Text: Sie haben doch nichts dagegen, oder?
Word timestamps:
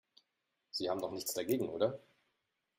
Sie 0.71 0.89
haben 0.89 0.99
doch 0.99 1.11
nichts 1.11 1.35
dagegen, 1.35 1.69
oder? 1.69 1.99